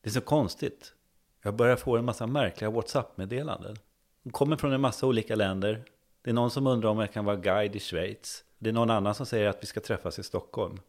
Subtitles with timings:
[0.00, 0.94] Det är så konstigt.
[1.42, 3.76] Jag börjar få en massa märkliga WhatsApp-meddelanden.
[4.22, 5.84] De kommer från en massa olika länder.
[6.22, 8.44] Det är någon som undrar om jag kan vara guide i Schweiz.
[8.58, 10.80] Det är någon annan som säger att vi ska träffas i Stockholm.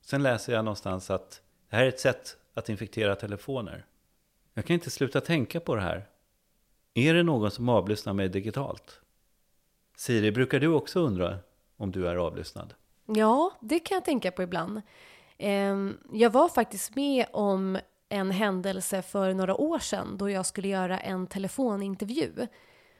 [0.00, 3.86] Sen läser jag någonstans att det här är ett sätt att infektera telefoner.
[4.54, 6.08] Jag kan inte sluta tänka på det här.
[6.94, 9.00] Är det någon som avlyssnar mig digitalt?
[9.96, 11.38] Siri, brukar du också undra
[11.76, 12.74] om du är avlyssnad?
[13.06, 14.82] Ja, det kan jag tänka på ibland.
[15.38, 17.78] Ehm, jag var faktiskt med om
[18.08, 22.46] en händelse för några år sedan då jag skulle göra en telefonintervju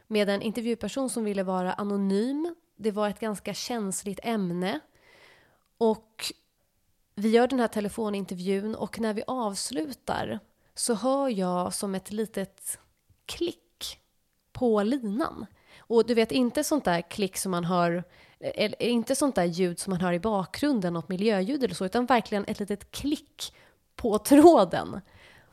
[0.07, 2.55] med en intervjuperson som ville vara anonym.
[2.77, 4.81] Det var ett ganska känsligt ämne.
[5.79, 6.33] Och
[7.15, 10.39] vi gör den här telefonintervjun och när vi avslutar
[10.75, 12.79] så hör jag som ett litet
[13.27, 14.01] klick
[14.53, 15.47] på linan.
[15.79, 18.05] Och du vet, inte sånt där klick som man hör,
[18.41, 21.85] eh, eller inte sånt där ljud som man hör i bakgrunden, något miljöljud eller så,
[21.85, 23.53] utan verkligen ett litet klick
[23.99, 25.01] på tråden.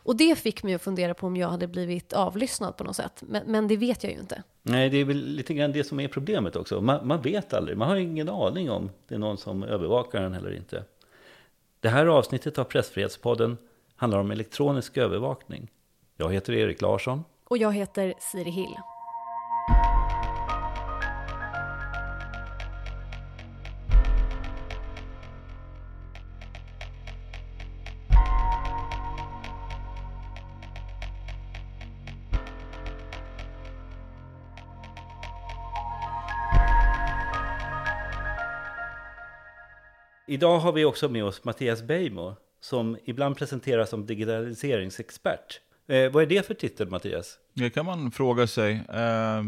[0.04, 3.24] Och det fick mig att fundera på om jag hade blivit avlyssnad på något sätt.
[3.28, 4.44] Men, men det vet jag ju inte.
[4.62, 6.82] Nej, det är väl lite grann det som är problemet också.
[6.82, 10.34] Man, man vet aldrig, man har ingen aning om det är någon som övervakar en
[10.34, 10.84] eller inte.
[11.80, 13.58] Det här avsnittet av Pressfrihetspodden
[13.96, 15.72] handlar om elektronisk övervakning.
[16.18, 17.24] Jag heter Erik Larsson.
[17.44, 18.76] Och jag heter Siri Hill.
[40.36, 45.62] Idag har vi också med oss Mattias Beijmo som ibland presenteras som digitaliseringsexpert.
[45.88, 47.38] Eh, vad är det för titel Mattias?
[47.54, 48.74] Det kan man fråga sig.
[48.90, 49.44] Eh,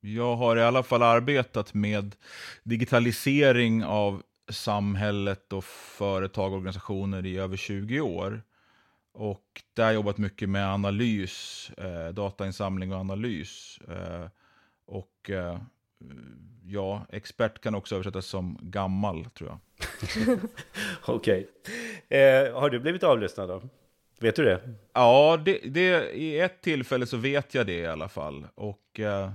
[0.00, 2.16] jag har i alla fall arbetat med
[2.62, 8.42] digitalisering av samhället och företag och organisationer i över 20 år.
[9.12, 13.78] Och där har jag jobbat mycket med analys, eh, datainsamling och analys.
[13.88, 14.28] Eh,
[14.86, 15.58] och eh,
[16.66, 19.58] ja, expert kan också översättas som gammal, tror jag.
[21.06, 21.48] Okej.
[22.08, 22.18] Okay.
[22.18, 23.62] Eh, har du blivit avlyssnad då?
[24.20, 24.60] Vet du det?
[24.92, 28.46] Ja, det, det, i ett tillfälle så vet jag det i alla fall.
[28.54, 29.32] Och eh,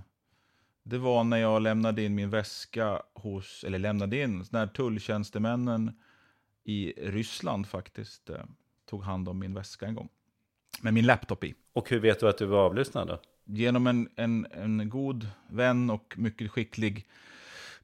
[0.84, 5.92] det var när jag lämnade in min väska hos, eller lämnade in, när tulltjänstemännen
[6.64, 8.44] i Ryssland faktiskt eh,
[8.90, 10.10] tog hand om min väska en gång.
[10.82, 11.56] Med min laptop i.
[11.74, 13.20] Och hur vet du att du var avlyssnad då?
[13.46, 17.06] Genom en, en, en god vän och mycket skicklig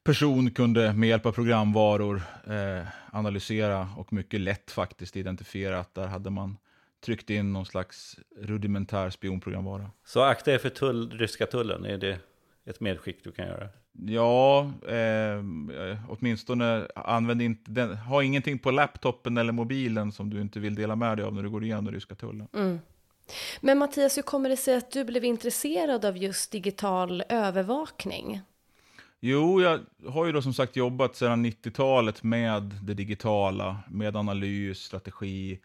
[0.03, 6.07] person kunde med hjälp av programvaror eh, analysera och mycket lätt faktiskt identifiera att där
[6.07, 6.57] hade man
[7.05, 9.91] tryckt in någon slags rudimentär spionprogramvara.
[10.05, 12.19] Så akta er för tull, ryska tullen, är det
[12.65, 13.69] ett medskick du kan göra?
[13.91, 15.43] Ja, eh,
[16.07, 20.95] åtminstone använd inte den, ha ingenting på laptopen eller mobilen som du inte vill dela
[20.95, 22.47] med dig av när du går igenom den ryska tullen.
[22.53, 22.79] Mm.
[23.61, 28.41] Men Mattias, hur kommer det sig att du blev intresserad av just digital övervakning?
[29.19, 34.79] Jo, jag har ju då som sagt jobbat sedan 90-talet med det digitala, med analys,
[34.79, 35.59] strategi,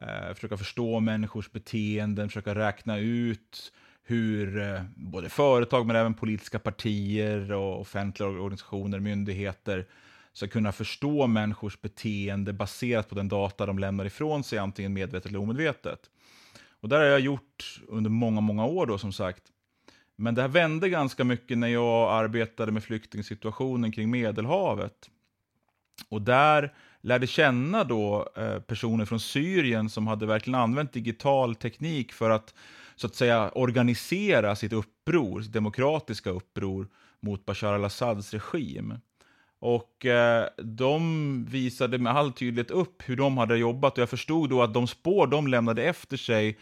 [0.00, 6.58] eh, försöka förstå människors beteenden, försöka räkna ut hur eh, både företag men även politiska
[6.58, 9.86] partier och offentliga organisationer, myndigheter
[10.32, 15.30] ska kunna förstå människors beteende baserat på den data de lämnar ifrån sig, antingen medvetet
[15.30, 16.10] eller omedvetet.
[16.80, 19.42] Och där har jag gjort under många, många år då som sagt.
[20.16, 25.10] Men det här vände ganska mycket när jag arbetade med flyktingsituationen kring Medelhavet.
[26.08, 32.12] Och där lärde känna då eh, personer från Syrien som hade verkligen använt digital teknik
[32.12, 32.54] för att
[32.96, 36.88] så att säga organisera sitt uppror, sitt demokratiska uppror
[37.20, 38.94] mot Bashar al-Assads regim.
[39.60, 44.50] Och eh, de visade med all tydlighet upp hur de hade jobbat och jag förstod
[44.50, 46.58] då att de spår de lämnade efter sig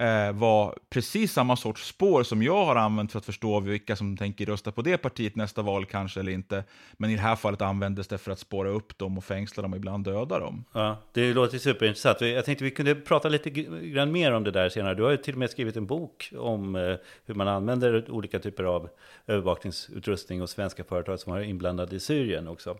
[0.00, 4.16] Eh, var precis samma sorts spår som jag har använt för att förstå vilka som
[4.16, 6.64] tänker rösta på det partiet nästa val kanske eller inte.
[6.92, 9.72] Men i det här fallet användes det för att spåra upp dem och fängsla dem
[9.72, 10.64] och ibland döda dem.
[10.72, 12.20] Ja, det låter superintressant.
[12.20, 14.94] Jag tänkte vi kunde prata lite grann mer om det där senare.
[14.94, 16.94] Du har ju till och med skrivit en bok om eh,
[17.26, 18.88] hur man använder olika typer av
[19.26, 22.76] övervakningsutrustning och svenska företag som är inblandade i Syrien också.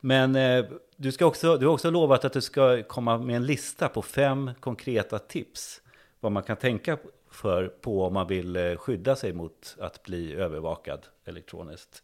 [0.00, 0.64] Men eh,
[0.96, 4.02] du, ska också, du har också lovat att du ska komma med en lista på
[4.02, 5.80] fem konkreta tips
[6.20, 6.98] vad man kan tänka
[7.30, 12.02] för på om man vill eh, skydda sig mot att bli övervakad elektroniskt.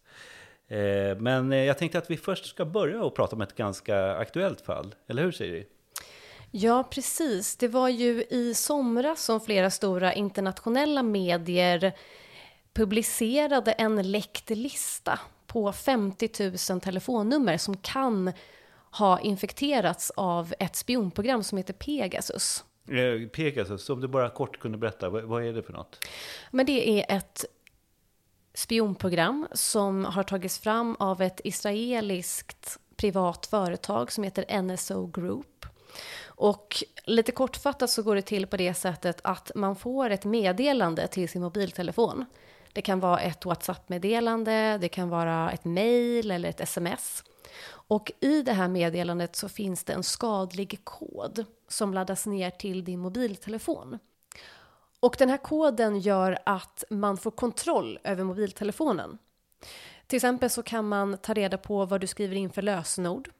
[0.68, 4.16] Eh, men eh, jag tänkte att vi först ska börja och prata om ett ganska
[4.16, 5.66] aktuellt fall, eller hur Siri?
[6.50, 7.56] Ja, precis.
[7.56, 11.92] Det var ju i somras som flera stora internationella medier
[12.72, 16.30] publicerade en läckt lista på 50
[16.70, 18.32] 000 telefonnummer som kan
[18.90, 22.64] ha infekterats av ett spionprogram som heter Pegasus.
[22.88, 26.04] Eh, Pegasus, om du bara kort kunde berätta, vad, vad är det för något?
[26.50, 27.44] Men det är ett
[28.54, 35.66] spionprogram som har tagits fram av ett israeliskt privat företag som heter NSO Group.
[36.24, 41.06] Och lite kortfattat så går det till på det sättet att man får ett meddelande
[41.06, 42.24] till sin mobiltelefon.
[42.72, 47.24] Det kan vara ett WhatsApp-meddelande, det kan vara ett mail eller ett sms.
[47.88, 52.84] Och i det här meddelandet så finns det en skadlig kod som laddas ner till
[52.84, 53.98] din mobiltelefon.
[55.00, 59.18] Och den här koden gör att man får kontroll över mobiltelefonen.
[60.06, 63.30] Till exempel så kan man ta reda på vad du skriver in för lösenord.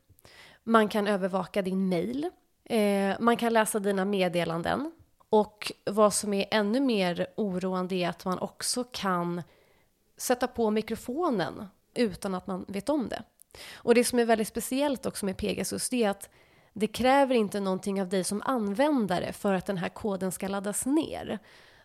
[0.65, 2.31] Man kan övervaka din mail.
[2.65, 4.93] Eh, man kan läsa dina meddelanden.
[5.29, 9.43] Och vad som är ännu mer oroande är att man också kan
[10.17, 13.23] sätta på mikrofonen utan att man vet om det.
[13.75, 16.31] Och det som är väldigt speciellt också med Pegasus det är att
[16.73, 20.87] det kräver inte någonting av dig som användare för att den här koden ska laddas
[20.87, 21.39] ner.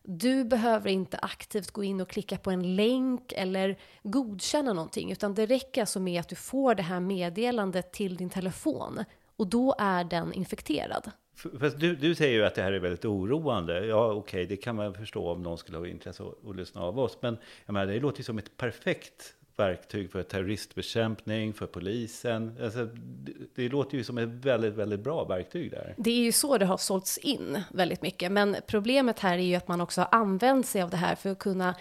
[0.04, 5.34] Du behöver inte aktivt gå in och klicka på en länk eller godkänna någonting, utan
[5.34, 9.04] det räcker alltså med att du får det här meddelandet till din telefon
[9.36, 11.12] och då är den infekterad.
[11.60, 13.86] Fast du, du säger ju att det här är väldigt oroande.
[13.86, 16.82] Ja, okej, okay, det kan man förstå om någon skulle ha intresse av att lyssna
[16.82, 17.18] av oss.
[17.22, 22.58] Men jag menar, det låter ju som ett perfekt verktyg för terroristbekämpning, för polisen.
[22.64, 25.96] Alltså, det, det, låter ju som ett väldigt, väldigt bra verktyg där.
[25.98, 28.32] Det är ju så det har sålts in väldigt mycket.
[28.32, 31.30] Men problemet här är ju att man också har använt sig av det här för
[31.30, 31.76] att kunna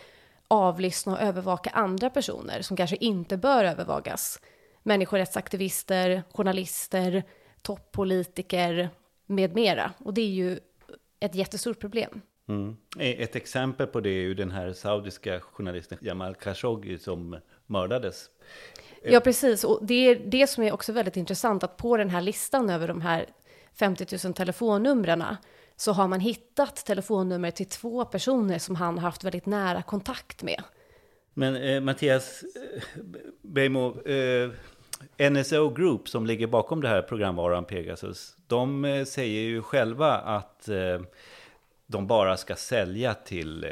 [0.49, 4.41] avlyssna och övervaka andra personer som kanske inte bör övervakas.
[4.83, 7.23] Människorättsaktivister, journalister,
[7.63, 8.89] toppolitiker
[9.27, 9.93] med mera.
[9.99, 10.59] Och det är ju
[11.21, 12.21] ett jättestort problem.
[12.51, 12.77] Mm.
[12.99, 17.37] Ett exempel på det är ju den här saudiska journalisten Jamal Khashoggi som
[17.71, 18.31] mördades.
[19.03, 19.65] Ja, precis.
[19.65, 22.89] Och det är det som är också väldigt intressant, att på den här listan över
[22.89, 23.27] de här
[23.79, 25.25] 50 000 telefonnumren
[25.77, 30.43] så har man hittat telefonnummer till två personer som han har haft väldigt nära kontakt
[30.43, 30.63] med.
[31.35, 33.03] Men eh, Mattias eh,
[33.43, 34.51] Beijmo, eh,
[35.31, 40.69] NSO Group som ligger bakom det här programvaran Pegasus, de eh, säger ju själva att
[40.69, 41.01] eh,
[41.91, 43.71] de bara ska sälja till eh,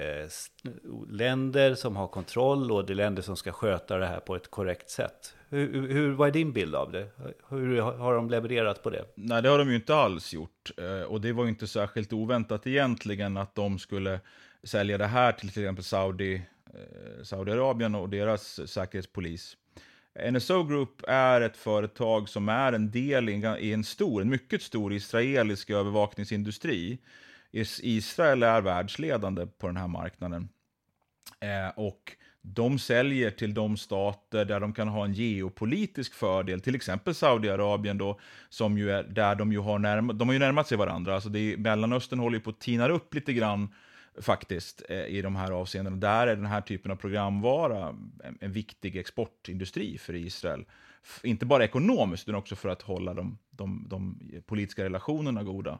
[1.11, 4.51] länder som har kontroll och det är länder som ska sköta det här på ett
[4.51, 5.35] korrekt sätt.
[5.49, 7.09] Hur, hur, vad är din bild av det?
[7.49, 9.05] Hur har de levererat på det?
[9.15, 10.71] Nej, det har de ju inte alls gjort.
[10.77, 14.21] Eh, och det var ju inte särskilt oväntat egentligen att de skulle
[14.63, 16.43] sälja det här till till exempel Saudi,
[16.75, 19.57] eh, Saudiarabien och deras säkerhetspolis.
[20.31, 24.93] NSO Group är ett företag som är en del i en stor, en mycket stor
[24.93, 26.99] israelisk övervakningsindustri
[27.53, 30.49] Israel är världsledande på den här marknaden.
[31.41, 32.13] Eh, och
[32.43, 37.99] de säljer till de stater där de kan ha en geopolitisk fördel, till exempel Saudiarabien
[37.99, 41.15] då, som ju är där de ju har, närma, de har ju närmat sig varandra.
[41.15, 43.75] Alltså det är, Mellanöstern håller ju på att tina upp lite grann
[44.17, 45.97] eh, faktiskt eh, i de här avseendena.
[45.97, 47.89] Där är den här typen av programvara
[48.25, 50.65] en, en viktig exportindustri för Israel.
[51.03, 55.79] F inte bara ekonomiskt, utan också för att hålla de, de, de politiska relationerna goda.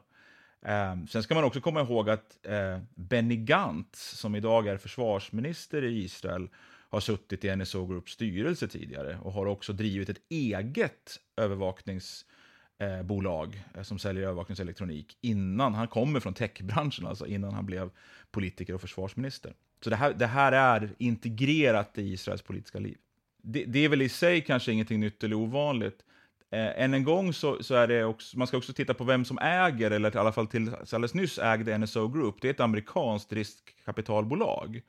[0.65, 5.83] Eh, sen ska man också komma ihåg att eh, Benny Gantz, som idag är försvarsminister
[5.83, 6.49] i Israel,
[6.89, 13.79] har suttit i NSO Groups styrelse tidigare och har också drivit ett eget övervakningsbolag eh,
[13.79, 17.89] eh, som säljer övervakningselektronik innan han kommer från techbranschen, alltså innan han blev
[18.31, 19.53] politiker och försvarsminister.
[19.83, 22.97] Så det här, det här är integrerat i Israels politiska liv.
[23.41, 26.05] Det, det, är väl i sig kanske ingenting nytt eller ovanligt,
[26.51, 29.25] Eh, än en gång så, så, är det också, man ska också titta på vem
[29.25, 32.35] som äger, eller i alla fall till alldeles nyss ägde NSO Group.
[32.41, 34.81] Det är ett amerikanskt riskkapitalbolag.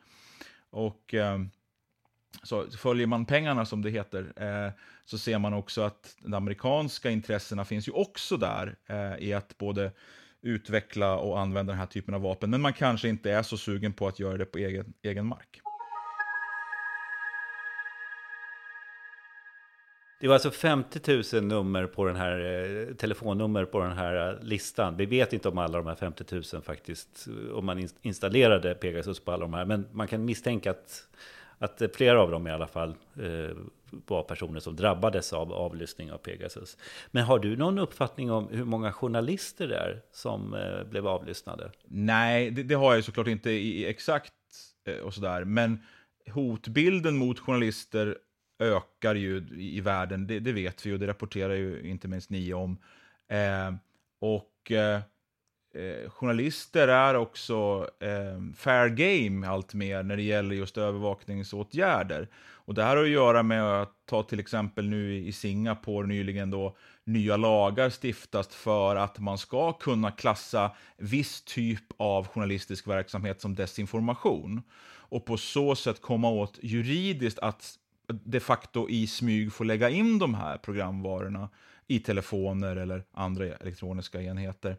[0.70, 1.38] Och eh,
[2.42, 4.72] så följer man pengarna som det heter, eh,
[5.04, 9.58] så ser man också att de amerikanska intressena finns ju också där eh, i att
[9.58, 9.92] både
[10.42, 12.50] utveckla och använda den här typen av vapen.
[12.50, 15.60] Men man kanske inte är så sugen på att göra det på egen, egen mark.
[20.20, 24.42] Det var alltså 50 000 nummer på den här, eh, telefonnummer på den här eh,
[24.42, 24.96] listan.
[24.96, 29.20] Vi vet inte om alla de här 50 000 faktiskt, eh, om man installerade Pegasus
[29.20, 29.64] på alla de här.
[29.64, 31.08] Men man kan misstänka att,
[31.58, 33.56] att flera av dem i alla fall eh,
[33.90, 36.76] var personer som drabbades av avlyssning av Pegasus.
[37.10, 41.70] Men har du någon uppfattning om hur många journalister det är som eh, blev avlyssnade?
[41.84, 44.32] Nej, det, det, har jag såklart inte i, exakt
[44.84, 45.44] eh, och sådär.
[45.44, 45.78] Men
[46.30, 48.18] hotbilden mot journalister
[48.60, 52.54] ökar ju i världen, det, det, vet vi och det rapporterar ju inte minst ni
[52.54, 52.78] om.
[53.28, 53.74] Eh,
[54.20, 55.00] och eh,
[55.74, 62.28] eh, journalister är också eh, fair game allt mer när det gäller just övervakningsåtgärder.
[62.70, 66.50] Och det här har att göra med att ta till exempel nu i Singapore nyligen
[66.50, 73.40] då nya lagar stiftas för att man ska kunna klassa viss typ av journalistisk verksamhet
[73.40, 74.62] som desinformation.
[75.10, 77.78] Och på så sätt komma åt juridiskt att
[78.12, 81.48] de facto i smyg få lägga in de här programvarorna
[81.86, 84.76] i telefoner eller andra elektroniska enheter.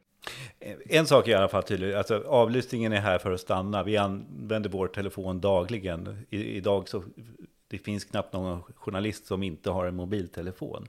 [0.60, 3.84] Eh, en sak är i alla fall tydlig, alltså avlyssningen är här för att stanna.
[3.84, 6.26] Vi använder vår telefon dagligen.
[6.30, 7.04] I, idag så
[7.68, 10.88] det finns knappt någon journalist som inte har en mobiltelefon.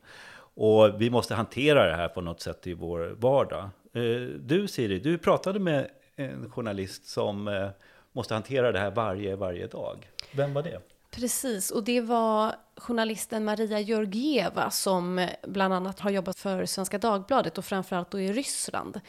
[0.55, 3.71] Och vi måste hantera det här på något sätt i vår vardag.
[3.93, 4.03] Eh,
[4.41, 7.69] du Siri, du pratade med en journalist som eh,
[8.13, 10.11] måste hantera det här varje, varje dag.
[10.33, 10.81] Vem var det?
[11.17, 17.59] Precis, och det var journalisten Maria Georgieva som bland annat har jobbat för Svenska Dagbladet
[17.59, 19.01] och framförallt då i Ryssland.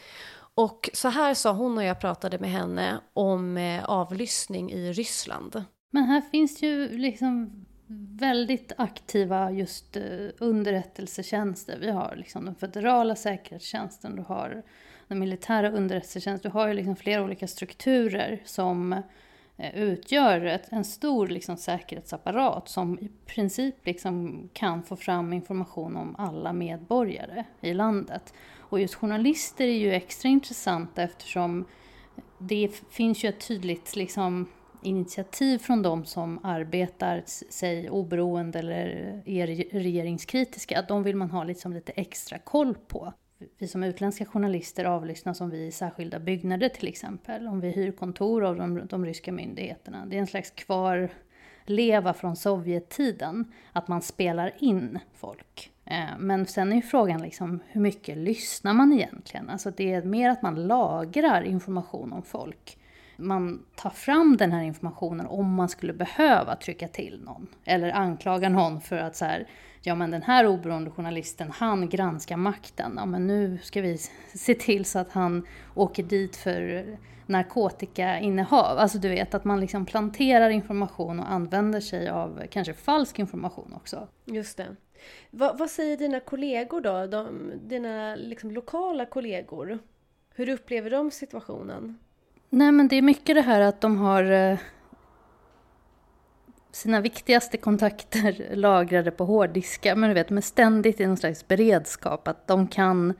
[0.54, 5.64] Och så här sa hon när jag pratade med henne om eh, avlyssning i Ryssland.
[5.90, 7.64] Men här finns ju liksom
[8.18, 10.02] väldigt aktiva just eh,
[10.38, 11.78] underrättelsetjänster.
[11.80, 14.62] Vi har liksom den federala säkerhetstjänsten, du har
[15.08, 19.02] den militära underrättelsetjänsten, du har ju liksom flera olika strukturer som
[19.56, 25.96] Eh, utgör ett, en stor liksom säkerhetsapparat som i princip liksom kan få fram information
[25.96, 28.34] om alla medborgare i landet.
[28.58, 31.64] Och just journalister är ju extra intressanta eftersom
[32.38, 34.48] det finns ju ett tydligt liksom
[34.82, 39.46] initiativ från de som arbetar, sig oberoende eller är
[39.80, 43.12] regeringskritiska, de vill man ha liksom lite extra koll på.
[43.58, 47.70] Vi som utländska journalister avlyssnas om vi är i särskilda byggnader till exempel, om vi
[47.70, 50.06] hyr kontor av de, de ryska myndigheterna.
[50.06, 55.72] Det är en slags kvarleva från Sovjettiden, att man spelar in folk.
[55.84, 59.50] Eh, men sen är ju frågan liksom, hur mycket lyssnar man egentligen?
[59.50, 62.78] Alltså det är mer att man lagrar information om folk
[63.16, 67.46] man tar fram den här informationen om man skulle behöva trycka till någon.
[67.64, 69.48] Eller anklaga någon för att så här,
[69.86, 72.92] ja men den här oberoende journalisten, han granskar makten.
[72.96, 73.98] Ja men nu ska vi
[74.34, 76.86] se till så att han åker dit för
[77.26, 78.78] narkotikainnehav.
[78.78, 83.72] Alltså du vet att man liksom planterar information och använder sig av kanske falsk information
[83.76, 84.08] också.
[84.24, 84.76] Just det.
[85.30, 87.06] Vad, vad säger dina kollegor då?
[87.06, 89.78] De, dina liksom lokala kollegor?
[90.34, 91.98] Hur upplever de situationen?
[92.50, 94.58] Nej, men det är mycket det här att de har eh,
[96.74, 99.96] sina viktigaste kontakter lagrade på hårddiskar.
[99.96, 103.14] Men du vet, de är ständigt i någon slags beredskap att de kan,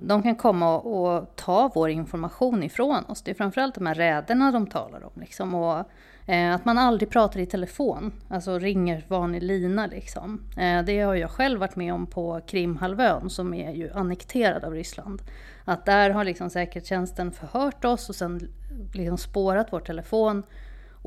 [0.00, 3.22] de kan komma och, och ta vår information ifrån oss.
[3.22, 5.10] Det är framförallt de här räderna de talar om.
[5.14, 5.84] Liksom, och,
[6.26, 9.86] eh, att man aldrig pratar i telefon, alltså ringer vanlig lina.
[9.86, 10.40] Liksom.
[10.56, 14.72] Eh, det har jag själv varit med om på Krimhalvön som är ju annekterad av
[14.72, 15.22] Ryssland.
[15.64, 18.48] Att där har liksom säkerhetstjänsten förhört oss och sen
[18.92, 20.42] liksom spårat vår telefon.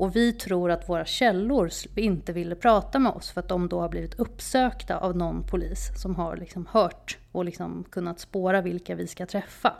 [0.00, 3.80] Och vi tror att våra källor inte ville prata med oss för att de då
[3.80, 8.94] har blivit uppsökta av någon polis som har liksom hört och liksom kunnat spåra vilka
[8.94, 9.72] vi ska träffa.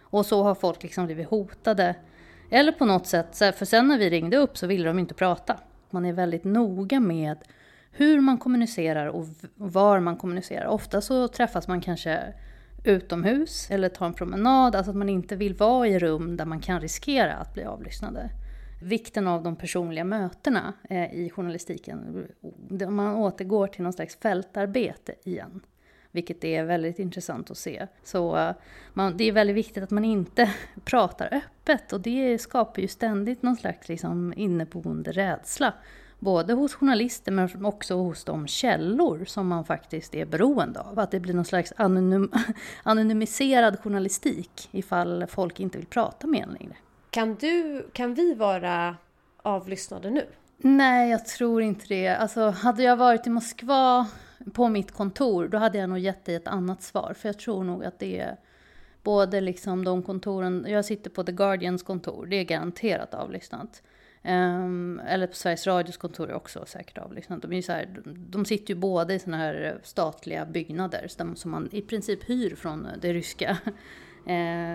[0.00, 1.94] Och så har folk liksom blivit hotade.
[2.50, 5.56] Eller på något sätt, för sen när vi ringde upp så ville de inte prata.
[5.90, 7.38] Man är väldigt noga med
[7.90, 10.66] hur man kommunicerar och var man kommunicerar.
[10.66, 12.34] Ofta så träffas man kanske
[12.84, 16.60] utomhus eller tar en promenad, alltså att man inte vill vara i rum där man
[16.60, 18.30] kan riskera att bli avlyssnade.
[18.82, 22.26] Vikten av de personliga mötena eh, i journalistiken,
[22.88, 25.60] man återgår till någon slags fältarbete igen.
[26.10, 27.86] Vilket är väldigt intressant att se.
[28.02, 28.54] Så eh,
[28.92, 30.50] man, det är väldigt viktigt att man inte
[30.84, 35.74] pratar öppet och det skapar ju ständigt någon slags liksom inneboende rädsla
[36.22, 40.98] Både hos journalister men också hos de källor som man faktiskt är beroende av.
[40.98, 42.32] Att det blir någon slags anonym,
[42.82, 46.76] anonymiserad journalistik ifall folk inte vill prata med en längre.
[47.12, 48.96] Kan, du, kan vi vara
[49.42, 50.26] avlyssnade nu?
[50.56, 52.08] Nej, jag tror inte det.
[52.08, 54.08] Alltså, hade jag varit i Moskva
[54.52, 57.14] på mitt kontor, då hade jag nog gett dig ett annat svar.
[57.18, 58.36] För jag tror nog att det är
[59.02, 63.82] både liksom de kontoren, jag sitter på The Guardians kontor, det är garanterat avlyssnat.
[64.24, 67.42] Um, eller på Sveriges Radios kontor är också säkert avlyssnat.
[67.42, 71.68] De, är så här, de sitter ju båda i sådana här statliga byggnader som man
[71.72, 73.58] i princip hyr från det ryska,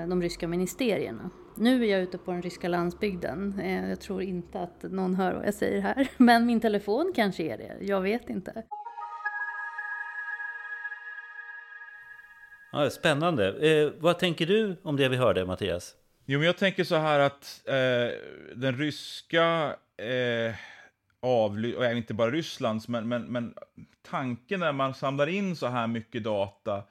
[0.10, 1.30] de ryska ministerierna.
[1.60, 3.60] Nu är jag ute på den ryska landsbygden.
[3.60, 6.08] Eh, jag tror inte att någon hör vad jag säger här.
[6.18, 7.78] Men min telefon kanske är det.
[7.82, 8.64] Jag vet inte.
[12.72, 13.70] Ja, spännande.
[13.72, 15.96] Eh, vad tänker du om det vi hörde, Mattias?
[16.26, 18.18] Jo, men jag tänker så här att eh,
[18.56, 20.56] den ryska eh,
[21.20, 23.54] avly och inte bara Rysslands, men, men, men
[24.02, 26.84] tanken när man samlar in så här mycket data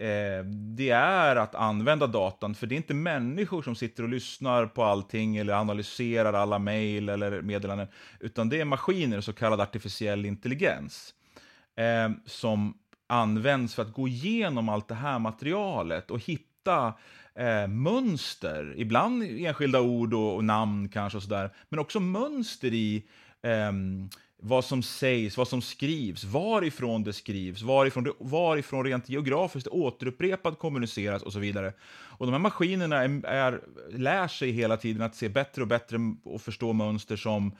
[0.00, 0.44] eh,
[0.76, 4.84] det är att använda datan, för det är inte människor som sitter och lyssnar på
[4.84, 7.88] allting eller analyserar alla mejl eller meddelanden,
[8.20, 11.14] utan det är maskiner, så kallad artificiell intelligens,
[11.76, 12.74] eh, som
[13.06, 16.94] används för att gå igenom allt det här materialet och hitta
[17.34, 23.04] eh, mönster, ibland enskilda ord och, och namn kanske och sådär, men också mönster i
[23.42, 23.72] eh,
[24.42, 30.58] vad som sägs, vad som skrivs, varifrån det skrivs, varifrån, det, varifrån rent geografiskt återupprepat
[30.58, 31.72] kommuniceras och så vidare.
[31.90, 33.60] Och de här maskinerna är, är,
[33.92, 37.56] lär sig hela tiden att se bättre och bättre och förstå mönster som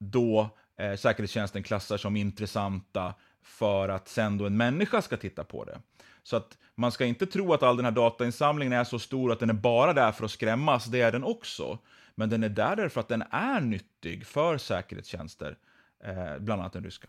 [0.00, 0.48] då
[0.80, 5.78] eh, säkerhetstjänsten klassar som intressanta för att sen då en människa ska titta på det.
[6.22, 9.40] Så att man ska inte tro att all den här datainsamlingen är så stor att
[9.40, 11.78] den är bara där för att skrämmas, det är den också.
[12.14, 15.56] Men den är där därför att den är nyttig för säkerhetstjänster,
[16.04, 17.08] eh, bland annat den ryska.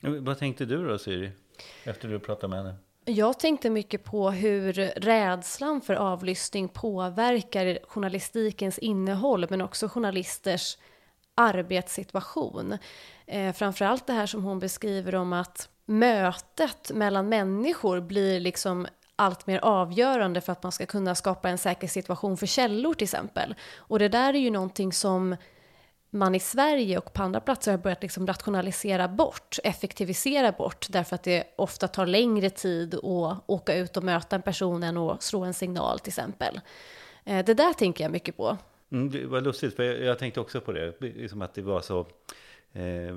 [0.00, 1.32] Vad tänkte du då Siri,
[1.84, 2.74] efter du pratade med henne?
[3.04, 10.78] Jag tänkte mycket på hur rädslan för avlyssning påverkar journalistikens innehåll, men också journalisters
[11.34, 12.78] arbetssituation.
[13.26, 19.46] Eh, framförallt det här som hon beskriver om att mötet mellan människor blir liksom allt
[19.46, 23.54] mer avgörande för att man ska kunna skapa en säker situation för källor till exempel.
[23.76, 25.36] Och det där är ju någonting som
[26.16, 31.14] man i Sverige och på andra platser har börjat liksom rationalisera bort, effektivisera bort, därför
[31.14, 35.22] att det ofta tar längre tid att åka ut och möta en person än att
[35.22, 36.60] slå en signal till exempel.
[37.24, 38.56] Eh, det där tänker jag mycket på.
[38.92, 41.80] Mm, det var lustigt, för jag, jag tänkte också på det, liksom att det var
[41.80, 42.00] så
[42.72, 43.16] eh,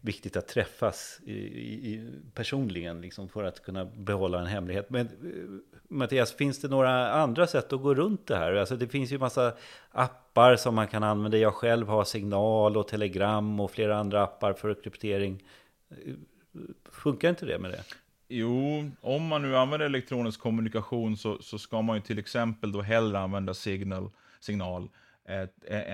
[0.00, 4.90] viktigt att träffas i, i, personligen liksom, för att kunna behålla en hemlighet.
[4.90, 8.54] Men eh, Mattias, finns det några andra sätt att gå runt det här?
[8.54, 9.54] Alltså, det finns ju massa
[9.90, 10.21] appar
[10.56, 11.38] som man kan använda.
[11.38, 15.42] Jag själv har Signal och Telegram och flera andra appar för kryptering.
[16.90, 17.84] Funkar inte det med det?
[18.28, 22.82] Jo, om man nu använder elektronisk kommunikation så, så ska man ju till exempel då
[22.82, 24.10] hellre använda signal,
[24.40, 24.88] signal
[25.28, 25.48] eh,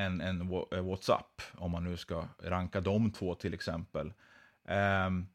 [0.05, 0.41] än, än
[0.73, 4.13] eh, WhatsApp, om man nu ska ranka de två till exempel.
[5.07, 5.29] Um,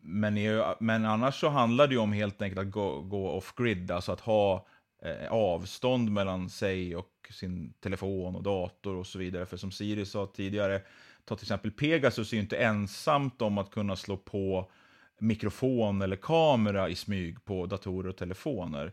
[0.00, 0.34] men,
[0.80, 4.20] men annars så handlar det ju om helt enkelt att gå, gå off-grid, alltså att
[4.20, 4.66] ha
[5.04, 9.46] eh, avstånd mellan sig och sin telefon och dator och så vidare.
[9.46, 10.82] För som Siri sa tidigare,
[11.24, 14.70] ta till exempel Pegasus är ju inte ensamt om att kunna slå på
[15.18, 18.92] mikrofon eller kamera i smyg på datorer och telefoner.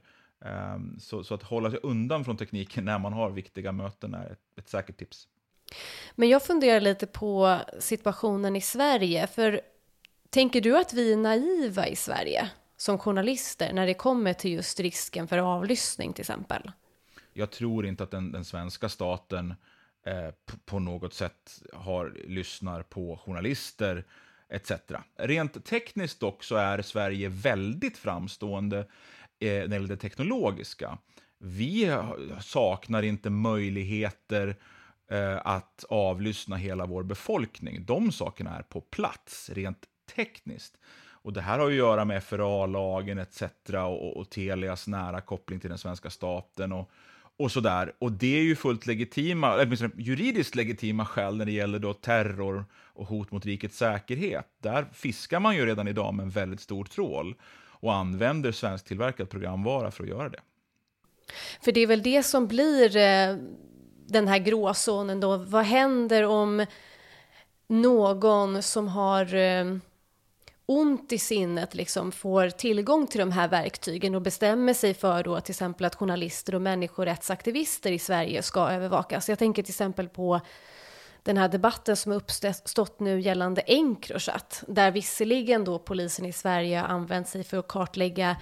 [0.76, 4.32] Um, så, så, att hålla sig undan från tekniken när man har viktiga möten är
[4.32, 5.28] ett, ett säkert tips.
[6.16, 9.62] Men jag funderar lite på situationen i Sverige, för
[10.30, 12.50] tänker du att vi är naiva i Sverige
[12.82, 16.72] som journalister när det kommer till just risken för avlyssning till exempel?
[17.34, 19.54] Jag tror inte att den, den svenska staten
[20.06, 24.06] eh, på något sätt har, lyssnar på journalister
[24.50, 24.72] etc.
[25.16, 28.88] Rent tekniskt dock så är Sverige väldigt framstående
[29.42, 30.98] Eh, när det gäller det teknologiska.
[31.38, 31.98] Vi
[32.42, 34.56] saknar inte möjligheter
[35.12, 37.86] eh, att avlyssna hela vår befolkning.
[37.86, 40.78] De sakerna är på plats, rent tekniskt.
[41.24, 43.44] Och det här har att göra med FRA-lagen etc.
[43.74, 46.90] och, och Telias nära koppling till den svenska staten och,
[47.38, 47.94] och sådär.
[48.00, 52.66] Och det är ju fullt legitima, eller juridiskt legitima skäl när det gäller då terror
[52.74, 54.48] och hot mot rikets säkerhet.
[54.60, 57.36] Där fiskar man ju redan idag med en väldigt stor trål
[57.82, 60.40] och använder svensktillverkad programvara för att göra det.
[61.62, 63.36] För det är väl det som blir eh,
[64.08, 65.38] den här gråzonen då.
[65.38, 66.66] Vad händer om
[67.68, 69.78] någon som har eh,
[70.72, 75.42] ont i sinnet liksom får tillgång till de här verktygen och bestämmer sig för då
[75.42, 79.30] till exempel att journalister och människorättsaktivister i Sverige ska övervakas.
[79.30, 80.42] Jag tänker till exempel på
[81.24, 86.88] den här debatten som uppstått nu gällande Encrochat, där visserligen då polisen i Sverige har
[86.88, 88.36] använt sig för att kartlägga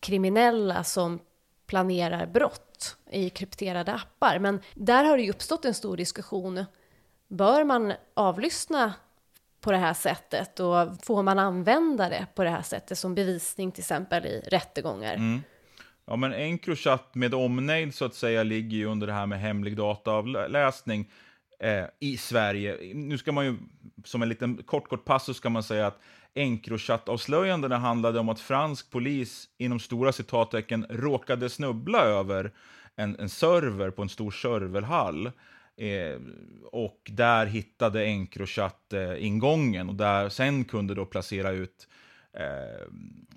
[0.00, 1.20] kriminella som
[1.66, 4.38] planerar brott i krypterade appar.
[4.38, 6.64] Men där har det ju uppstått en stor diskussion.
[7.28, 8.92] Bör man avlyssna
[9.60, 13.72] på det här sättet och får man använda det på det här sättet som bevisning
[13.72, 15.14] till exempel i rättegångar?
[15.14, 15.42] Mm.
[16.06, 19.76] Ja, men Encrochat med omnejd så att säga ligger ju under det här med hemlig
[19.76, 21.10] dataavläsning
[21.60, 22.94] eh, i Sverige.
[22.94, 23.56] Nu ska man ju,
[24.04, 26.00] som en liten kort, kort passus ska man säga att
[26.34, 32.52] Encrochat-avslöjandena handlade om att fransk polis inom stora citattecken råkade snubbla över
[32.96, 35.32] en, en server på en stor serverhall.
[35.78, 36.20] Eh,
[36.72, 41.88] och där hittade Encrochat eh, ingången och där sen kunde då placera ut
[42.32, 42.86] eh,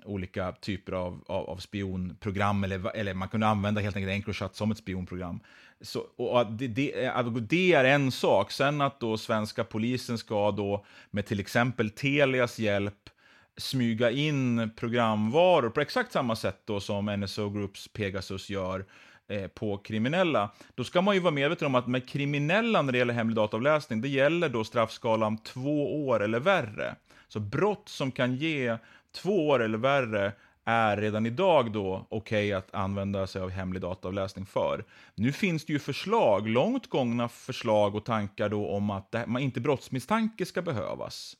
[0.04, 4.70] olika typer av, av, av, spionprogram, eller, eller man kunde använda helt enkelt Encrochat som
[4.70, 5.40] ett spionprogram.
[5.80, 8.50] Så, och det, det, det, är en sak.
[8.50, 13.10] Sen att då svenska polisen ska då med till exempel Telias hjälp
[13.56, 18.84] smyga in programvaror på exakt samma sätt då som NSO Groups Pegasus gör eh,
[19.28, 20.50] Eh, på kriminella.
[20.74, 24.00] Då ska man ju vara medveten om att med kriminella när det gäller hemlig dataavläsning,
[24.00, 26.94] det gäller då straffskalan två år eller värre.
[27.28, 28.76] Så brott som kan ge
[29.12, 30.32] två år eller värre
[30.64, 34.84] är redan idag då okej okay att använda sig av hemlig dataavläsning för.
[35.14, 39.42] Nu finns det ju förslag, långt gångna förslag och tankar då om att det, man
[39.42, 41.36] inte brottsmisstanke ska behövas.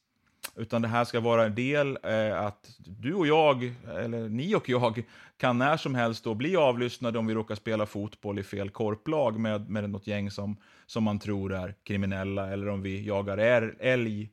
[0.57, 4.69] Utan det här ska vara en del eh, att du och jag, eller ni och
[4.69, 5.03] jag,
[5.37, 9.38] kan när som helst då bli avlyssnade om vi råkar spela fotboll i fel korplag
[9.38, 13.38] med, med något gäng som, som man tror är kriminella, eller om vi jagar
[13.79, 14.31] älg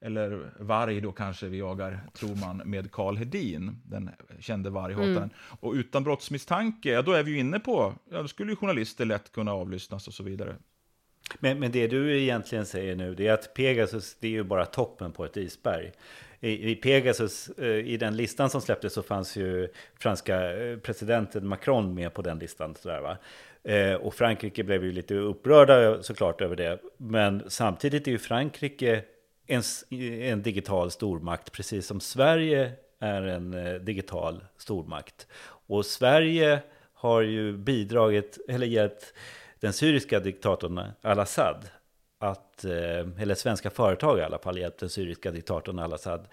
[0.00, 5.16] eller varg då kanske vi jagar, tror man, med Karl Hedin, den kände varghataren.
[5.16, 5.30] Mm.
[5.60, 9.04] Och utan brottsmisstanke, ja då är vi ju inne på, ja då skulle ju journalister
[9.04, 10.56] lätt kunna avlyssnas och så vidare.
[11.38, 14.66] Men, men det du egentligen säger nu, det är att Pegasus, det är ju bara
[14.66, 15.92] toppen på ett isberg.
[16.40, 21.46] I, i Pegasus, eh, i den listan som släpptes så fanns ju franska eh, presidenten
[21.46, 22.74] Macron med på den listan.
[22.74, 23.16] Sådär, va?
[23.62, 26.78] Eh, och Frankrike blev ju lite upprörda såklart över det.
[26.96, 29.02] Men samtidigt är ju Frankrike
[29.46, 29.62] en,
[30.20, 35.26] en digital stormakt, precis som Sverige är en digital stormakt.
[35.66, 36.58] Och Sverige
[36.92, 39.14] har ju bidragit, eller hjälpt
[39.60, 41.68] den syriska diktatorn al-Assad
[42.18, 46.28] att, eh, eller svenska företag i alla fall, hjälpt den syriska diktatorn al-Assad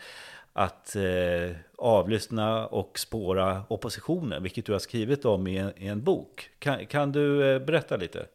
[0.57, 6.03] att eh, avlyssna och spåra oppositionen, vilket du har skrivit om i en, i en
[6.03, 6.49] bok.
[6.59, 8.25] Kan, kan du eh, berätta lite?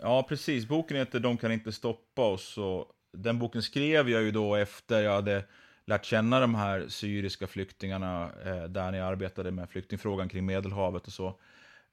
[0.00, 0.68] Ja, precis.
[0.68, 2.58] Boken heter De kan inte stoppa oss.
[2.58, 5.44] Och den boken skrev jag ju då efter jag hade
[5.84, 11.12] lärt känna de här syriska flyktingarna, eh, där ni arbetade med flyktingfrågan kring Medelhavet och
[11.12, 11.34] så.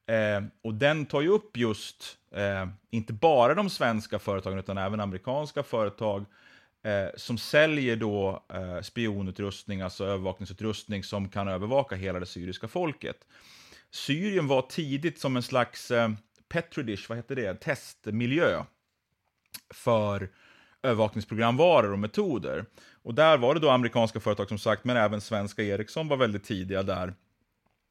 [0.09, 4.99] Eh, och den tar ju upp just, eh, inte bara de svenska företagen, utan även
[4.99, 6.25] amerikanska företag,
[6.83, 13.17] eh, som säljer då eh, spionutrustning, alltså övervakningsutrustning, som kan övervaka hela det syriska folket.
[13.91, 16.09] Syrien var tidigt som en slags eh,
[16.49, 18.63] petridish, vad heter det, testmiljö
[19.73, 20.29] för
[20.83, 22.65] övervakningsprogramvaror och metoder.
[23.03, 26.43] Och där var det då amerikanska företag som sagt, men även svenska Ericsson var väldigt
[26.43, 27.13] tidiga där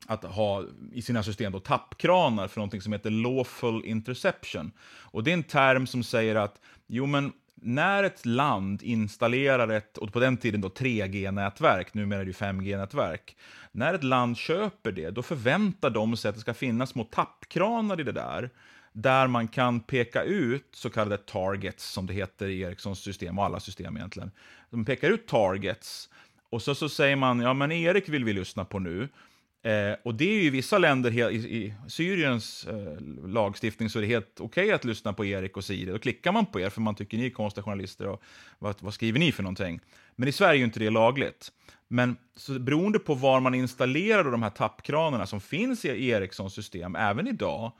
[0.06, 4.72] att ha i sina system då tappkranar för någonting som heter lawful interception.
[5.00, 9.98] Och det är en term som säger att, jo men när ett land installerar ett,
[9.98, 13.37] och på den tiden då 3G-nätverk, numera är det 5G-nätverk,
[13.72, 18.00] när ett land köper det, då förväntar de sig att det ska finnas små tappkranar
[18.00, 18.50] i det där,
[18.92, 23.44] där man kan peka ut så kallade targets, som det heter i Ericssons system och
[23.44, 24.30] alla system egentligen.
[24.70, 26.08] De pekar ut targets
[26.50, 29.08] och så, så säger man, ja men Erik vill vi lyssna på nu.
[29.62, 34.02] Eh, och det är ju i vissa länder, i, i Syriens eh, lagstiftning, så är
[34.02, 35.92] det helt okej okay att lyssna på Erik och Siri.
[35.92, 38.22] Då klickar man på er för man tycker ni är konstiga journalister och
[38.58, 39.80] vad, vad skriver ni för någonting?
[40.16, 41.52] Men i Sverige är ju inte det lagligt.
[41.88, 46.96] Men så beroende på var man installerar de här tappkranarna som finns i Ericssons system,
[46.96, 47.72] även idag,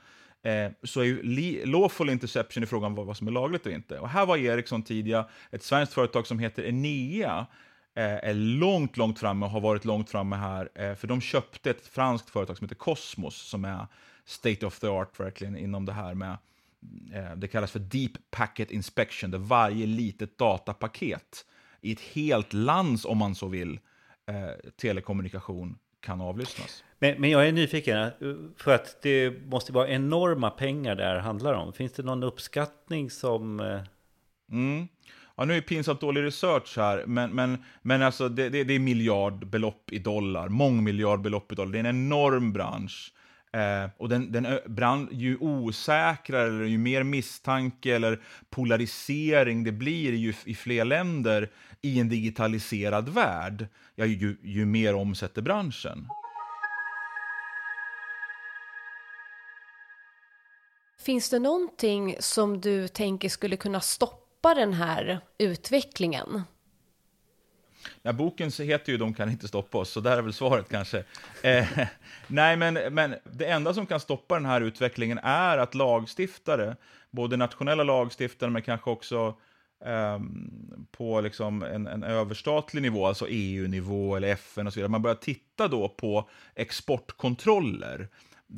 [0.43, 3.99] eh, så är ju lawful interception i frågan vad, vad som är lagligt och inte.
[3.99, 7.47] Och här var Ericsson tidiga, ett svenskt företag som heter Enea,
[8.01, 11.87] är långt, långt framme och har varit långt framme här, eh, för de köpte ett
[11.87, 13.87] franskt företag som heter Cosmos, som är
[14.25, 16.37] state of the art verkligen inom det här med
[17.13, 21.45] eh, det kallas för Deep Packet Inspection, där varje litet datapaket
[21.81, 23.79] i ett helt lands, om man så vill,
[24.27, 26.83] eh, telekommunikation kan avlyssnas.
[26.99, 28.11] Men, men jag är nyfiken,
[28.57, 31.73] för att det måste vara enorma pengar det här handlar om.
[31.73, 33.59] Finns det någon uppskattning som...
[33.59, 33.81] Eh,
[34.51, 34.87] mm.
[35.39, 38.73] Ja, nu är det pinsamt dålig research här, men, men, men alltså det, det, det
[38.73, 41.71] är miljardbelopp i dollar, mångmiljardbelopp i dollar.
[41.71, 43.13] Det är en enorm bransch.
[43.53, 50.13] Eh, och den, den brand, ju osäkrare, eller ju mer misstanke eller polarisering det blir
[50.13, 51.49] ju, i fler länder
[51.81, 56.07] i en digitaliserad värld, ja, ju, ju mer omsätter branschen.
[61.05, 66.43] Finns det någonting som du tänker skulle kunna stoppa den här utvecklingen?
[68.01, 71.03] Ja, boken heter ju De kan inte stoppa oss, så där är väl svaret kanske.
[71.43, 71.67] Eh,
[72.27, 76.75] nej, men, men det enda som kan stoppa den här utvecklingen är att lagstiftare,
[77.11, 79.35] både nationella lagstiftare men kanske också
[79.85, 80.19] eh,
[80.91, 85.15] på liksom en, en överstatlig nivå, alltså EU-nivå eller FN och så vidare, man börjar
[85.15, 88.07] titta då på exportkontroller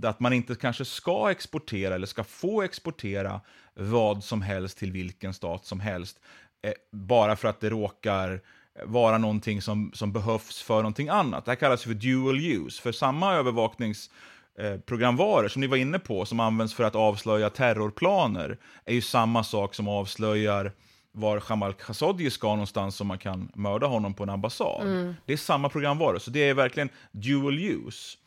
[0.03, 3.41] att man inte kanske ska exportera eller ska få exportera
[3.73, 6.19] vad som helst till vilken stat som helst,
[6.61, 8.41] eh, bara för att det råkar
[8.85, 11.45] vara någonting som, som behövs för någonting annat.
[11.45, 16.39] Det här kallas för dual use, för samma övervakningsprogramvaror som ni var inne på, som
[16.39, 20.71] används för att avslöja terrorplaner, är ju samma sak som avslöjar
[21.11, 24.87] var Jamal Khashoggi ska någonstans så man kan mörda honom på en ambassad.
[24.87, 25.15] Mm.
[25.25, 28.17] Det är samma programvara, så det är verkligen dual use.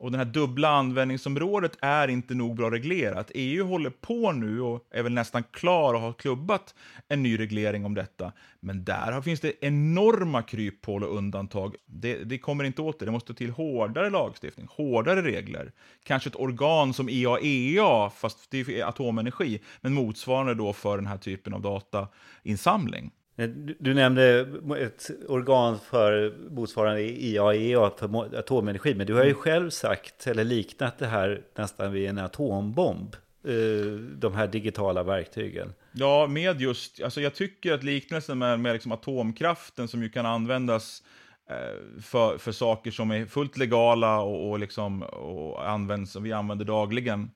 [0.00, 3.30] Och det här dubbla användningsområdet är inte nog bra reglerat.
[3.34, 6.74] EU håller på nu och är väl nästan klar och har klubbat
[7.08, 8.32] en ny reglering om detta.
[8.60, 11.74] Men där finns det enorma kryphål och undantag.
[11.86, 13.04] Det, det kommer inte åt det.
[13.04, 15.72] Det måste till hårdare lagstiftning, hårdare regler.
[16.02, 21.18] Kanske ett organ som IAEA, fast det är atomenergi, men motsvarande då för den här
[21.18, 23.10] typen av datainsamling.
[23.40, 23.48] Eh,
[23.78, 24.48] du nämnde
[24.78, 29.40] ett organ för motsvarande IAEA för atomenergi, men du har ju mm.
[29.40, 35.72] själv sagt, eller liknat det här nästan vid en atombomb, eh, de här digitala verktygen.
[35.92, 40.26] Ja, med just, alltså jag tycker att liknelsen med, med liksom atomkraften som ju kan
[40.26, 41.02] användas
[41.50, 46.32] eh, för, för saker som är fullt legala och, och, liksom, och används, och vi
[46.32, 47.30] använder dagligen,